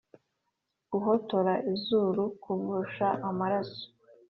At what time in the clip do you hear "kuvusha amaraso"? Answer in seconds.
2.43-3.85